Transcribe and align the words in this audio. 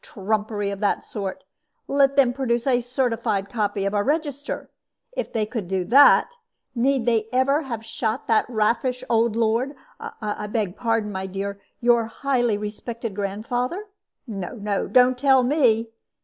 Trumpery 0.03 0.71
of 0.71 0.79
that 0.79 1.03
sort! 1.03 1.43
Let 1.87 2.15
them 2.15 2.33
produce 2.33 2.65
a 2.65 2.81
certified 2.81 3.49
copy 3.51 3.85
of 3.85 3.93
a 3.93 4.01
register. 4.01 4.71
If 5.15 5.31
they 5.31 5.45
could 5.45 5.67
do 5.67 5.85
that, 5.85 6.31
need 6.73 7.05
they 7.05 7.27
ever 7.31 7.61
have 7.61 7.85
shot 7.85 8.25
that 8.25 8.49
raffish 8.49 9.03
old 9.11 9.35
lord 9.35 9.75
I 9.99 10.47
beg 10.47 10.75
pardon, 10.75 11.11
my 11.11 11.27
dear 11.27 11.61
your 11.81 12.07
highly 12.07 12.57
respected 12.57 13.13
grandfather? 13.15 13.85
No, 14.25 14.55
no; 14.55 14.87
don't 14.87 15.19
tell 15.19 15.43
me. 15.43 15.91